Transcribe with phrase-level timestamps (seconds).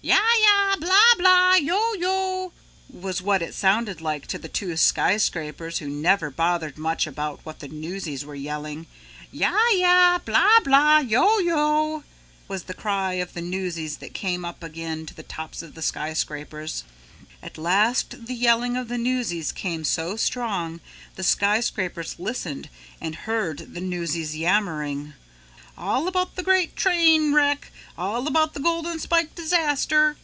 [0.00, 2.52] "Yah yah, blah blah, yoh yoh,"
[2.88, 7.58] was what it sounded like to the two skyscrapers who never bothered much about what
[7.58, 8.86] the newsies were yelling.
[9.32, 12.04] "Yah yah, blah blah, yoh yoh,"
[12.46, 15.82] was the cry of the newsies that came up again to the tops of the
[15.82, 16.84] skyscrapers.
[17.42, 20.78] At last the yelling of the newsies came so strong
[21.16, 22.68] the skyscrapers listened
[23.00, 25.14] and heard the newsies yammering,
[25.76, 27.70] "All about the great train wreck!
[27.96, 30.16] All about the Golden Spike disaster!